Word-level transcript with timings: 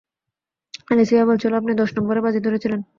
Alicia 0.87 1.23
বলছিল 1.25 1.51
আপনি 1.55 1.71
দশ 1.75 1.89
নম্বরে 1.97 2.19
বাজি 2.21 2.39
ধরেছিলেন। 2.39 2.81